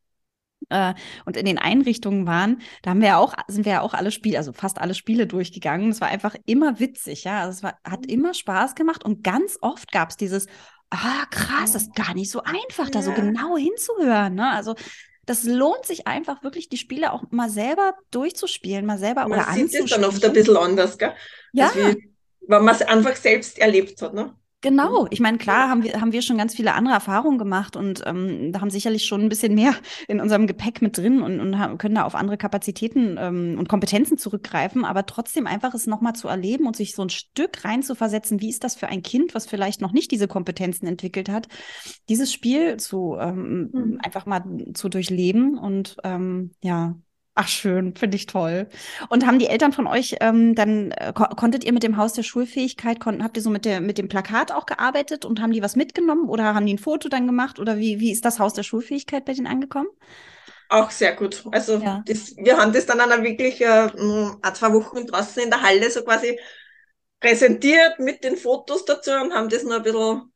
[0.68, 0.94] äh,
[1.26, 4.12] und in den Einrichtungen waren, da haben wir ja auch, sind wir ja auch alle
[4.12, 5.90] Spiele, also fast alle Spiele durchgegangen.
[5.90, 7.40] Es war einfach immer witzig, ja.
[7.40, 8.08] Also es war, hat mhm.
[8.08, 10.46] immer Spaß gemacht und ganz oft gab es dieses,
[10.90, 12.90] ah, krass, das ist gar nicht so einfach, ja.
[12.90, 14.34] da so genau hinzuhören.
[14.34, 14.50] Ne?
[14.50, 14.74] Also
[15.26, 19.48] das lohnt sich einfach wirklich, die Spiele auch mal selber durchzuspielen, mal selber man oder
[19.48, 19.62] anzuspielen.
[19.62, 21.12] Man sieht es dann oft ein bisschen anders, gell?
[21.52, 21.70] Ja.
[21.74, 22.10] Wie,
[22.48, 24.34] weil man es einfach selbst erlebt hat, ne?
[24.62, 28.02] Genau, ich meine, klar haben wir, haben wir schon ganz viele andere Erfahrungen gemacht und
[28.04, 29.74] ähm, da haben sicherlich schon ein bisschen mehr
[30.06, 33.70] in unserem Gepäck mit drin und, und haben, können da auf andere Kapazitäten ähm, und
[33.70, 38.42] Kompetenzen zurückgreifen, aber trotzdem einfach es nochmal zu erleben und sich so ein Stück reinzuversetzen,
[38.42, 41.48] wie ist das für ein Kind, was vielleicht noch nicht diese Kompetenzen entwickelt hat,
[42.10, 43.98] dieses Spiel zu ähm, mhm.
[44.02, 44.44] einfach mal
[44.74, 46.96] zu durchleben und ähm, ja,
[47.34, 48.68] Ach, schön, finde ich toll.
[49.08, 52.12] Und haben die Eltern von euch ähm, dann, äh, ko konntet ihr mit dem Haus
[52.12, 55.52] der Schulfähigkeit, konnten, habt ihr so mit, der, mit dem Plakat auch gearbeitet und haben
[55.52, 58.40] die was mitgenommen oder haben die ein Foto dann gemacht oder wie, wie ist das
[58.40, 59.88] Haus der Schulfähigkeit bei denen angekommen?
[60.68, 61.44] Auch sehr gut.
[61.52, 62.02] Also ja.
[62.06, 65.90] das, wir haben das dann dann wirklich äh, ein, zwei Wochen draußen in der Halle
[65.90, 66.38] so quasi
[67.20, 70.32] präsentiert mit den Fotos dazu und haben das nur ein bisschen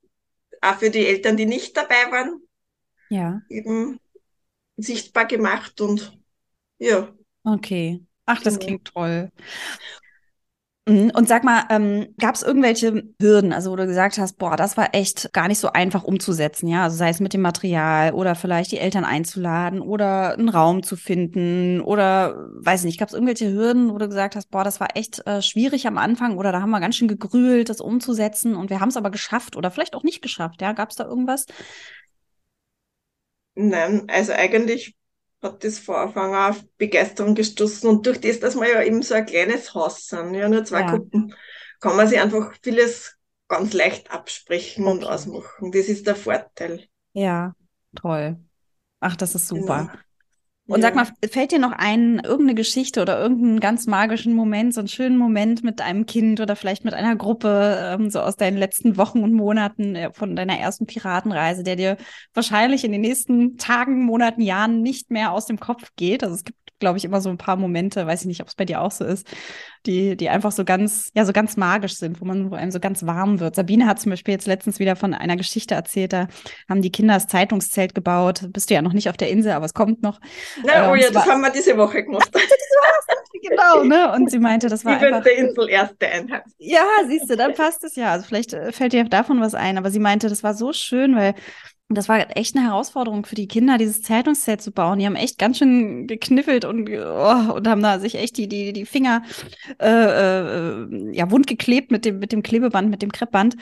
[0.60, 2.40] auch für die Eltern, die nicht dabei waren,
[3.10, 3.42] ja.
[3.48, 4.00] eben
[4.76, 6.18] sichtbar gemacht und
[6.78, 7.08] ja.
[7.44, 8.00] Okay.
[8.26, 8.66] Ach, das genau.
[8.66, 9.30] klingt toll.
[10.86, 11.12] Mhm.
[11.14, 14.76] Und sag mal, ähm, gab es irgendwelche Hürden, also wo du gesagt hast, boah, das
[14.76, 16.82] war echt gar nicht so einfach umzusetzen, ja?
[16.84, 20.96] Also sei es mit dem Material oder vielleicht die Eltern einzuladen oder einen Raum zu
[20.96, 24.88] finden oder weiß nicht, gab es irgendwelche Hürden, wo du gesagt hast, boah, das war
[24.94, 28.68] echt äh, schwierig am Anfang oder da haben wir ganz schön gegrühlt, das umzusetzen und
[28.68, 30.72] wir haben es aber geschafft oder vielleicht auch nicht geschafft, ja?
[30.74, 31.46] Gab es da irgendwas?
[33.54, 34.94] Nein, also eigentlich
[35.44, 37.88] hat das von Anfang an auf Begeisterung gestoßen.
[37.88, 40.80] Und durch das, dass wir ja eben so ein kleines Haus sind, ja, nur zwei
[40.80, 40.90] ja.
[40.90, 41.34] Gruppen,
[41.80, 44.96] kann man sich einfach vieles ganz leicht absprechen okay.
[44.96, 45.70] und ausmachen.
[45.70, 46.88] Das ist der Vorteil.
[47.12, 47.54] Ja,
[47.94, 48.38] toll.
[49.00, 49.90] Ach, das ist super.
[49.90, 50.03] Genau.
[50.66, 50.86] Und ja.
[50.86, 54.88] sag mal, fällt dir noch ein, irgendeine Geschichte oder irgendeinen ganz magischen Moment, so einen
[54.88, 58.96] schönen Moment mit einem Kind oder vielleicht mit einer Gruppe, ähm, so aus deinen letzten
[58.96, 61.96] Wochen und Monaten äh, von deiner ersten Piratenreise, der dir
[62.32, 66.24] wahrscheinlich in den nächsten Tagen, Monaten, Jahren nicht mehr aus dem Kopf geht?
[66.24, 68.54] Also es gibt, glaube ich, immer so ein paar Momente, weiß ich nicht, ob es
[68.54, 69.26] bei dir auch so ist,
[69.86, 72.80] die, die einfach so ganz, ja, so ganz magisch sind, wo man, wo einem so
[72.80, 73.54] ganz warm wird.
[73.54, 76.26] Sabine hat zum Beispiel jetzt letztens wieder von einer Geschichte erzählt, da
[76.68, 78.48] haben die Kinder das Zeitungszelt gebaut.
[78.50, 80.20] Bist du ja noch nicht auf der Insel, aber es kommt noch.
[80.62, 82.30] Na, oh ähm, ja, das haben wir diese Woche gemacht.
[83.42, 84.12] genau, ne?
[84.12, 85.24] Und sie meinte, das war Über einfach.
[85.24, 86.44] der Insel erste Einheit.
[86.58, 88.12] Ja, siehst du, dann passt es ja.
[88.12, 91.16] Also vielleicht äh, fällt dir davon was ein, aber sie meinte, das war so schön,
[91.16, 91.34] weil
[91.90, 94.98] das war echt eine Herausforderung für die Kinder, dieses Zeitungsset zu bauen.
[94.98, 98.72] Die haben echt ganz schön gekniffelt und, oh, und haben da sich echt die, die,
[98.72, 99.22] die Finger
[99.78, 103.56] äh, äh, ja, wund geklebt mit dem, mit dem Klebeband, mit dem Kreppband.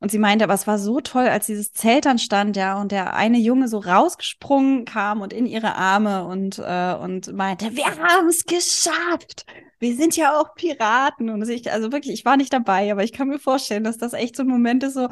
[0.00, 2.92] Und sie meinte, aber es war so toll, als dieses Zelt dann stand, ja, und
[2.92, 7.86] der eine Junge so rausgesprungen kam und in ihre Arme und, äh, und meinte, wir
[7.86, 9.46] haben es geschafft.
[9.78, 11.30] Wir sind ja auch Piraten.
[11.30, 14.12] Und ich, also wirklich, ich war nicht dabei, aber ich kann mir vorstellen, dass das
[14.12, 15.08] echt so ein Moment ist, so,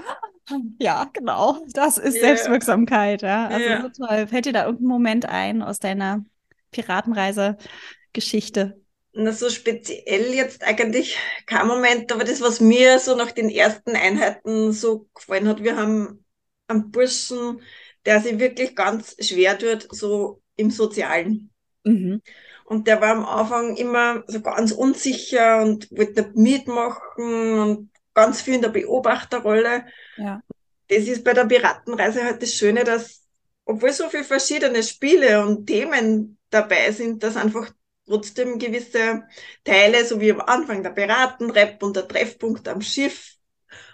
[0.78, 1.58] ja, genau.
[1.72, 2.26] Das ist yeah.
[2.26, 3.46] Selbstwirksamkeit, ja.
[3.46, 3.82] Also yeah.
[3.82, 4.26] so toll.
[4.26, 6.24] Fällt dir da irgendein Moment ein aus deiner
[6.72, 8.81] Piratenreise-Geschichte?
[9.14, 13.94] Na, so speziell jetzt eigentlich kein Moment, aber das, was mir so nach den ersten
[13.94, 16.24] Einheiten so gefallen hat, wir haben
[16.66, 17.60] einen Burschen,
[18.06, 21.50] der sich wirklich ganz schwer tut, so im Sozialen.
[21.84, 22.22] Mhm.
[22.64, 28.40] Und der war am Anfang immer so ganz unsicher und wollte nicht mitmachen und ganz
[28.40, 29.84] viel in der Beobachterrolle.
[30.16, 30.42] Ja.
[30.88, 33.22] Das ist bei der Piratenreise halt das Schöne, dass,
[33.66, 37.70] obwohl so viele verschiedene Spiele und Themen dabei sind, dass einfach
[38.06, 39.24] trotzdem gewisse
[39.64, 43.36] Teile, so wie am Anfang der Piratenrap und der Treffpunkt am Schiff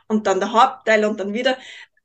[0.07, 1.57] und dann der Hauptteil und dann wieder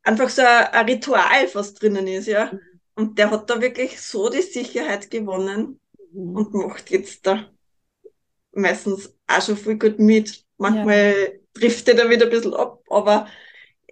[0.04, 2.52] einfach so ein, ein Ritual fast drinnen ist, ja.
[2.52, 2.60] Mhm.
[2.96, 5.80] Und der hat da wirklich so die Sicherheit gewonnen
[6.12, 6.36] mhm.
[6.36, 7.50] und macht jetzt da
[8.52, 10.46] meistens auch schon viel gut mit.
[10.58, 13.28] Manchmal ja driftet er wieder ein bisschen ab, aber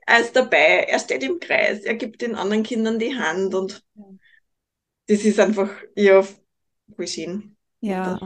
[0.06, 3.84] er ist dabei, er steht im Kreis, er gibt den anderen Kindern die Hand und
[5.08, 7.56] das ist einfach, ja, voll schön.
[7.82, 8.22] Ja.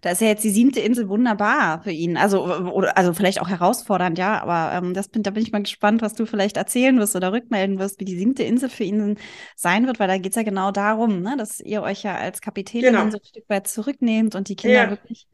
[0.00, 2.16] Da ist ja jetzt die siebte Insel wunderbar für ihn.
[2.16, 5.62] Also, oder, also vielleicht auch herausfordernd, ja, aber ähm, das bin, da bin ich mal
[5.62, 9.18] gespannt, was du vielleicht erzählen wirst oder rückmelden wirst, wie die siebte Insel für ihn
[9.56, 12.40] sein wird, weil da geht es ja genau darum, ne, dass ihr euch ja als
[12.40, 13.10] Kapitän genau.
[13.10, 14.90] so ein Stück weit zurücknehmt und die Kinder ja.
[14.90, 15.26] wirklich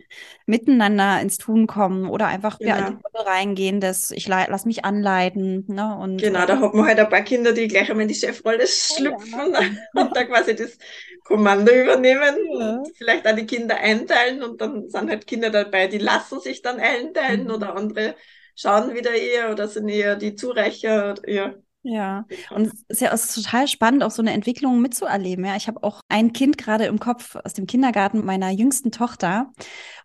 [0.47, 2.71] miteinander ins Tun kommen oder einfach genau.
[2.71, 5.65] ja, in die Rolle reingehen, dass ich lass mich anleiten.
[5.69, 8.15] Ne, und, genau, da hat man halt ein paar Kinder, die gleich einmal in die
[8.15, 10.01] Chefrolle schlüpfen ja.
[10.01, 10.79] und da quasi das
[11.25, 12.83] Kommando übernehmen, ja.
[12.97, 16.79] vielleicht auch die Kinder einteilen und dann sind halt Kinder dabei, die lassen sich dann
[16.81, 17.51] einteilen mhm.
[17.51, 18.17] oder andere
[18.57, 21.15] schauen wieder eher oder sind eher die Zureicher?
[21.27, 21.55] Ja.
[21.87, 25.45] Ja, und es ist ja ist total spannend, auch so eine Entwicklung mitzuerleben.
[25.45, 29.53] Ja, ich habe auch ein Kind gerade im Kopf aus dem Kindergarten meiner jüngsten Tochter.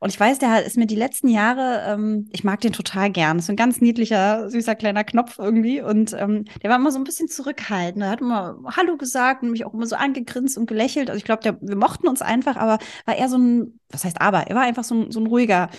[0.01, 3.39] Und ich weiß, der ist mir die letzten Jahre, ähm, ich mag den total gern.
[3.39, 5.81] Ist ein ganz niedlicher, süßer kleiner Knopf irgendwie.
[5.81, 8.03] Und ähm, der war immer so ein bisschen zurückhaltend.
[8.03, 11.09] Er hat immer Hallo gesagt und mich auch immer so angegrinst und gelächelt.
[11.09, 14.47] Also ich glaube, wir mochten uns einfach, aber war eher so ein, was heißt aber,
[14.47, 15.69] er war einfach so ein, so ein ruhiger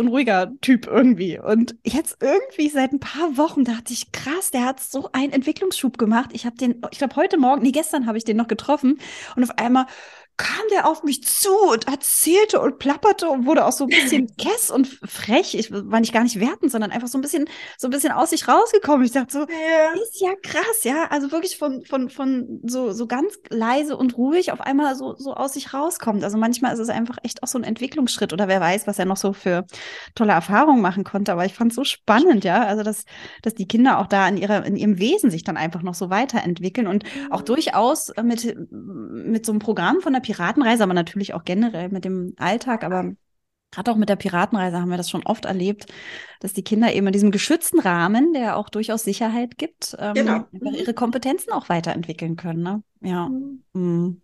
[0.00, 1.38] so ein ruhiger Typ irgendwie.
[1.38, 5.98] Und jetzt irgendwie seit ein paar Wochen dachte ich, krass, der hat so einen Entwicklungsschub
[5.98, 6.30] gemacht.
[6.32, 8.98] Ich habe den, ich glaube heute Morgen, nee, gestern habe ich den noch getroffen
[9.36, 9.84] und auf einmal
[10.40, 14.34] kam der auf mich zu und erzählte und plapperte und wurde auch so ein bisschen
[14.38, 15.54] kess und frech.
[15.54, 17.44] Ich war nicht gar nicht wertend, sondern einfach so ein bisschen,
[17.76, 19.04] so ein bisschen aus sich rausgekommen.
[19.04, 20.02] Ich dachte so, ja.
[20.02, 21.08] ist ja krass, ja.
[21.10, 25.34] Also wirklich von, von, von so, so ganz leise und ruhig auf einmal so, so
[25.34, 26.24] aus sich rauskommt.
[26.24, 29.04] Also manchmal ist es einfach echt auch so ein Entwicklungsschritt oder wer weiß, was er
[29.04, 29.66] noch so für
[30.14, 31.32] tolle Erfahrungen machen konnte.
[31.32, 32.64] Aber ich fand es so spannend, ja.
[32.64, 33.04] Also, dass,
[33.42, 36.08] dass die Kinder auch da in ihrer, in ihrem Wesen sich dann einfach noch so
[36.08, 37.44] weiterentwickeln und auch mhm.
[37.44, 42.34] durchaus mit, mit so einem Programm von der Piratenreise, aber natürlich auch generell mit dem
[42.38, 43.12] Alltag, aber
[43.72, 45.86] gerade auch mit der Piratenreise haben wir das schon oft erlebt,
[46.40, 50.44] dass die Kinder eben in diesem geschützten Rahmen, der auch durchaus Sicherheit gibt, ähm, genau.
[50.52, 52.62] ihre Kompetenzen auch weiterentwickeln können.
[52.62, 52.82] Ne?
[53.00, 53.28] Ja.
[53.72, 54.22] Mhm.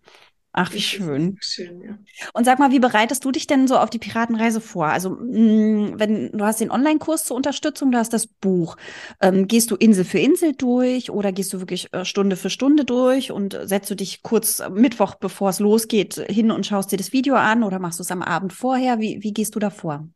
[0.57, 0.63] Mhm.
[0.63, 1.37] Ach, wie schön.
[1.39, 1.97] schön ja.
[2.33, 4.87] Und sag mal, wie bereitest du dich denn so auf die Piratenreise vor?
[4.87, 8.75] Also, mh, mm, wenn du hast den Online-Kurs zur Unterstützung, du hast das Buch.
[9.21, 12.85] Ähm, gehst du Insel für Insel durch oder gehst du wirklich äh, Stunde für Stunde
[12.85, 16.97] durch und setzt du dich kurz äh, Mittwoch, bevor es losgeht, hin und schaust dir
[16.97, 18.99] das Video an oder machst du es am Abend vorher?
[18.99, 20.07] Wie, wie gehst du da vor?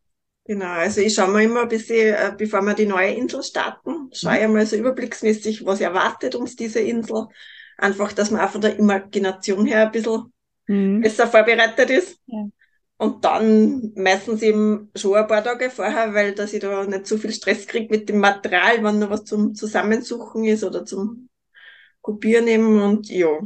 [0.45, 4.09] Genau, also ich schaue mir immer ein bisschen, äh, bevor wir die neue Insel starten,
[4.11, 4.53] schaue ich mhm.
[4.53, 7.27] mal so überblicksmäßig, was erwartet uns diese Insel
[7.81, 10.31] Einfach, dass man auch von der Imagination her ein bisschen
[10.67, 11.01] mhm.
[11.01, 12.19] besser vorbereitet ist.
[12.27, 12.47] Ja.
[12.97, 17.17] Und dann meistens eben schon ein paar Tage vorher, weil dass ich da nicht so
[17.17, 21.27] viel Stress kriege mit dem Material, wenn noch was zum Zusammensuchen ist oder zum
[22.01, 23.39] Kopieren eben und ja.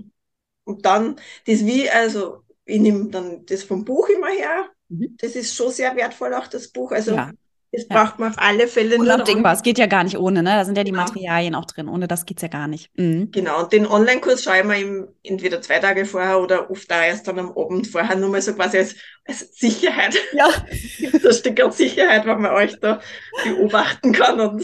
[0.65, 1.15] Und dann
[1.48, 4.69] das wie, also ich nehme dann das vom Buch immer her.
[4.89, 5.15] Mhm.
[5.19, 6.91] Das ist schon sehr wertvoll, auch das Buch.
[6.91, 7.32] Also ja.
[7.75, 8.03] Das ja.
[8.03, 9.05] braucht man auf alle Fälle nur.
[9.05, 10.51] Unabdingbar, es geht ja gar nicht ohne, ne?
[10.51, 11.03] Da sind ja die genau.
[11.03, 11.88] Materialien auch drin.
[11.88, 12.89] Ohne das geht's ja gar nicht.
[12.97, 13.31] Mhm.
[13.31, 17.27] Genau, und den Online-Kurs schaue ich mir entweder zwei Tage vorher oder oft auch erst
[17.27, 18.95] dann am Abend vorher nur mal so quasi als,
[19.27, 20.15] als Sicherheit.
[20.33, 20.47] Ja.
[20.47, 22.99] ein Stück an Sicherheit, wenn man euch da
[23.43, 24.63] beobachten kann und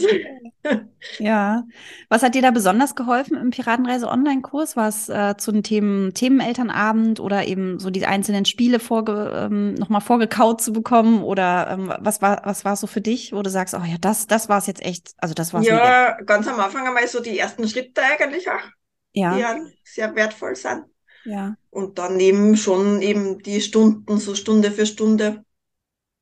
[1.18, 1.64] ja.
[2.08, 4.76] Was hat dir da besonders geholfen im Piratenreise Online-Kurs?
[4.76, 9.74] War es äh, zu den Themen Themenelternabend oder eben so die einzelnen Spiele vorge ähm,
[9.74, 11.22] nochmal vorgekaut zu bekommen?
[11.22, 14.26] Oder ähm, was war was war so für dich, wo du sagst, oh ja, das,
[14.26, 17.38] das war es jetzt echt, also das war Ja, ganz am Anfang einmal so die
[17.38, 18.64] ersten Schritte eigentlich auch,
[19.12, 19.34] ja.
[19.34, 20.84] die ja sehr wertvoll sind.
[21.24, 21.54] Ja.
[21.70, 25.44] Und dann eben schon eben die Stunden, so Stunde für Stunde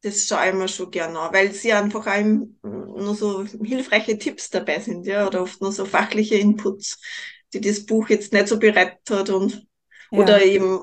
[0.02, 4.50] das schaue ich mir schon gerne an, weil sie einfach auch nur so hilfreiche Tipps
[4.50, 7.00] dabei sind, ja, oder oft nur so fachliche Inputs,
[7.52, 9.66] die das Buch jetzt nicht so bereit hat und
[10.10, 10.18] ja.
[10.18, 10.80] oder eben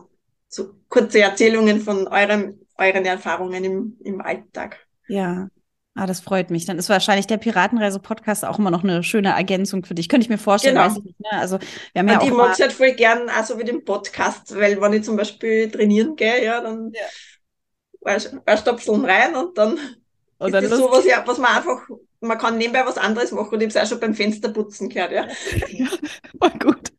[0.47, 4.85] so kurze Erzählungen von eurem, euren Erfahrungen im, im Alltag.
[5.07, 5.49] Ja.
[5.97, 6.65] Ah, das freut mich.
[6.65, 10.09] Dann ist wahrscheinlich der Piratenreise-Podcast auch immer noch eine schöne Ergänzung für dich.
[10.09, 10.85] Könnte ich mir vorstellen, genau.
[10.85, 11.19] weiß ich nicht.
[11.19, 11.31] Ne?
[11.31, 11.57] Also
[11.93, 14.55] wir haben ja und auch ich mag es halt voll gern, also wie den Podcast,
[14.55, 19.79] weil wenn ich zum Beispiel trainieren gehe, ja, dann ja Stopseln rein und dann
[20.37, 21.81] und ist das sowas, ja, was man einfach,
[22.21, 25.11] man kann nebenbei was anderes machen und ich habe es auch schon beim Fensterputzen gehört,
[25.11, 25.27] ja.
[25.67, 25.87] ja
[26.39, 26.93] voll gut.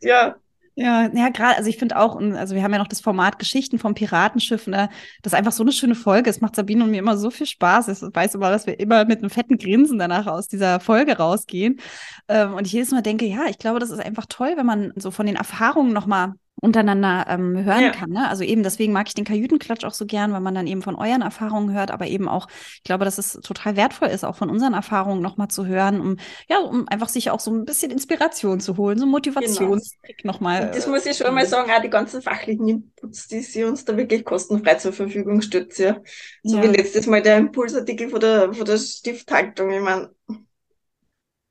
[0.00, 0.36] ja.
[0.76, 3.78] Ja, ja, gerade, also ich finde auch, also wir haben ja noch das Format Geschichten
[3.78, 4.88] vom Piratenschiff, ne?
[5.20, 6.30] Das ist einfach so eine schöne Folge.
[6.30, 7.88] Es macht Sabine und mir immer so viel Spaß.
[7.88, 11.80] Ich weiß immer, dass wir immer mit einem fetten Grinsen danach aus dieser Folge rausgehen.
[12.28, 14.92] Ähm, und ich jedes Mal denke, ja, ich glaube, das ist einfach toll, wenn man
[14.96, 17.90] so von den Erfahrungen nochmal untereinander ähm, hören ja.
[17.90, 18.10] kann.
[18.10, 18.28] Ne?
[18.28, 20.94] Also eben deswegen mag ich den Kajütenklatsch auch so gern, weil man dann eben von
[20.94, 24.50] euren Erfahrungen hört, aber eben auch, ich glaube, dass es total wertvoll ist, auch von
[24.50, 26.16] unseren Erfahrungen nochmal zu hören, um
[26.48, 30.32] ja, um einfach sich auch so ein bisschen Inspiration zu holen, so Motivationskick genau.
[30.32, 30.70] nochmal.
[30.74, 33.96] Das muss ich schon mal sagen, auch die ganzen fachlichen Inputs, die sie uns da
[33.96, 35.78] wirklich kostenfrei zur Verfügung stützt.
[35.78, 35.98] Ja.
[36.42, 36.62] So ja.
[36.62, 39.70] wie letztes Mal der Impulsartikel von der, von der Stifthaltung.
[39.70, 40.10] Ich meine,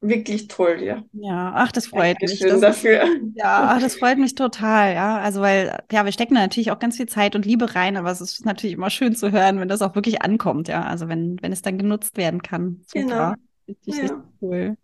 [0.01, 1.03] wirklich toll, ja.
[1.13, 2.61] Ja, ach, das freut Dankeschön mich.
[2.61, 3.05] Das dafür.
[3.35, 5.17] Ja, das freut mich total, ja.
[5.17, 8.11] Also, weil, ja, wir stecken da natürlich auch ganz viel Zeit und Liebe rein, aber
[8.11, 10.83] es ist natürlich immer schön zu hören, wenn das auch wirklich ankommt, ja.
[10.83, 12.81] Also, wenn, wenn es dann genutzt werden kann.
[12.87, 13.03] Super.
[13.03, 13.33] Genau.
[13.67, 14.01] Richtig, ja.
[14.01, 14.77] richtig cool.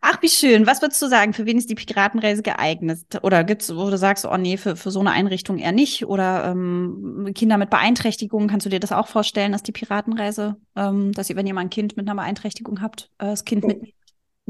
[0.00, 0.66] Ach, wie schön.
[0.66, 1.32] Was würdest du sagen?
[1.32, 3.00] Für wen ist die Piratenreise geeignet?
[3.22, 6.06] Oder gibt's, wo du sagst, oh nee, für, für so eine Einrichtung eher nicht?
[6.06, 11.12] Oder ähm, Kinder mit Beeinträchtigungen, kannst du dir das auch vorstellen, dass die Piratenreise, ähm,
[11.12, 13.80] dass ihr, wenn ihr mal ein Kind mit einer Beeinträchtigung habt, äh, das Kind oh.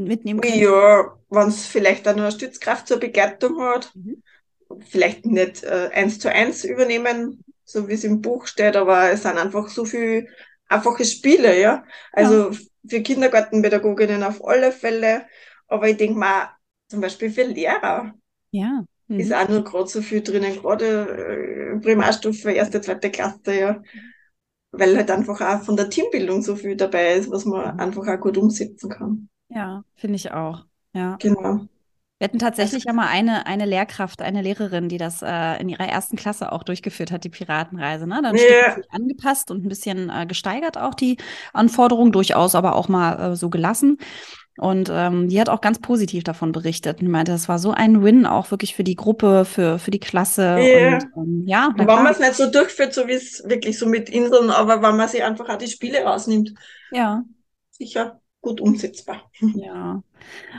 [0.07, 0.59] Mitnehmen können?
[0.59, 4.23] Ja, wenn es vielleicht auch noch eine Stützkraft zur Begleitung hat, mhm.
[4.87, 9.23] vielleicht nicht äh, eins zu eins übernehmen, so wie es im Buch steht, aber es
[9.23, 10.29] sind einfach so viel
[10.69, 11.85] einfache Spiele, ja.
[12.13, 12.59] Also ja.
[12.87, 15.27] für Kindergartenpädagoginnen auf alle Fälle.
[15.67, 16.51] Aber ich denke mal,
[16.89, 18.15] zum Beispiel für Lehrer.
[18.51, 18.85] Ja.
[19.09, 19.21] Mhm.
[19.21, 23.83] Ist auch nur gerade so viel drinnen, gerade äh, Primarstufe, erste, zweite Klasse, ja.
[24.71, 27.81] Weil halt einfach auch von der Teambildung so viel dabei ist, was man mhm.
[27.81, 29.29] einfach auch gut umsetzen kann.
[29.49, 30.65] Ja, finde ich auch.
[30.93, 31.17] Ja.
[31.21, 31.67] Genau.
[32.19, 35.87] Wir hatten tatsächlich ja mal eine, eine Lehrkraft, eine Lehrerin, die das äh, in ihrer
[35.87, 38.09] ersten Klasse auch durchgeführt hat, die Piratenreise.
[38.09, 38.21] Ne?
[38.23, 38.77] Dann yeah.
[38.91, 41.17] angepasst und ein bisschen äh, gesteigert auch die
[41.53, 43.99] Anforderungen, durchaus aber auch mal äh, so gelassen.
[44.59, 47.01] Und ähm, die hat auch ganz positiv davon berichtet.
[47.01, 50.01] Und meinte, das war so ein Win auch wirklich für die Gruppe, für, für die
[50.01, 50.57] Klasse.
[50.59, 50.99] Yeah.
[51.15, 54.11] Und, ähm, ja, wenn man es nicht so durchführt, so wie es wirklich so mit
[54.11, 56.53] Inseln, aber wenn man sich einfach auch die Spiele rausnimmt.
[56.91, 57.23] Ja.
[57.71, 59.31] Sicher gut umsetzbar.
[59.55, 60.03] Ja.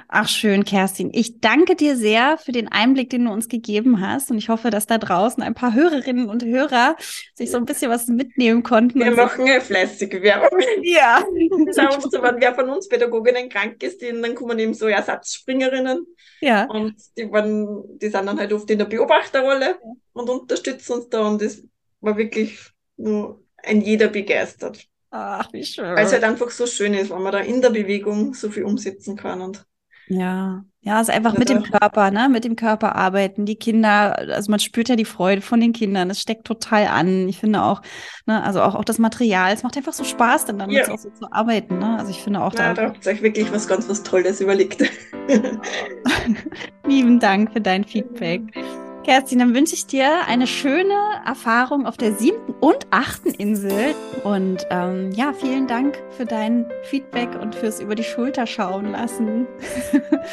[0.08, 1.12] Ach schön, Kerstin.
[1.14, 4.32] Ich danke dir sehr für den Einblick, den du uns gegeben hast.
[4.32, 6.96] Und ich hoffe, dass da draußen ein paar Hörerinnen und Hörer
[7.34, 9.00] sich so ein bisschen was mitnehmen konnten.
[9.00, 10.60] Wir machen ja fleißige Werbung.
[10.82, 11.24] Ja.
[11.72, 16.08] Sagen so, wenn wer von uns Pädagoginnen krank ist, dann kommen eben so Ersatzspringerinnen.
[16.40, 16.66] Ja.
[16.66, 19.78] Und die, waren, die sind dann halt oft in der Beobachterrolle
[20.14, 21.28] und unterstützen uns da.
[21.28, 21.62] Und das
[22.00, 22.60] war wirklich
[22.96, 24.88] nur ein jeder begeistert.
[25.12, 25.96] Ach, wie schön.
[25.96, 28.64] Weil es halt einfach so schön ist, wenn man da in der Bewegung so viel
[28.64, 29.66] umsetzen kann und
[30.10, 33.46] ja, ja, es ist einfach mit dem Körper, ne, mit dem Körper arbeiten.
[33.46, 36.10] Die Kinder, also man spürt ja die Freude von den Kindern.
[36.10, 37.30] Es steckt total an.
[37.30, 37.82] Ich finde auch,
[38.26, 39.54] ne, also auch, auch das Material.
[39.54, 40.92] Es macht einfach so Spaß, dann damit ja.
[40.92, 41.98] auch so zu arbeiten, ne.
[42.00, 42.74] Also ich finde auch ja, da.
[42.74, 44.84] Da habt ihr euch wirklich was ganz was Tolles überlegt.
[46.88, 48.42] Lieben Dank für dein Feedback.
[49.10, 50.94] Kerstin, dann wünsche ich dir eine schöne
[51.26, 53.96] Erfahrung auf der siebten und achten Insel.
[54.24, 59.48] Und ähm, ja, vielen Dank für dein Feedback und fürs über die Schulter schauen lassen.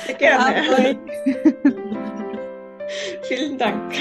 [0.05, 0.99] Sehr gerne.
[3.23, 3.95] vielen Dank.